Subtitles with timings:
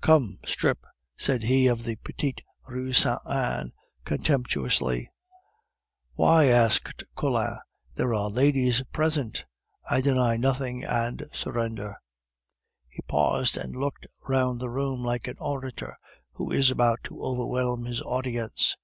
[0.00, 0.78] "Come, strip!"
[1.14, 3.72] said he of the Petite Rue Saint Anne,
[4.06, 5.10] contemptuously.
[6.14, 7.58] "Why?" asked Collin.
[7.94, 9.44] "There are ladies present;
[9.90, 11.96] I deny nothing, and surrender."
[12.88, 15.98] He paused, and looked round the room like an orator
[16.32, 18.78] who is about to overwhelm his audience.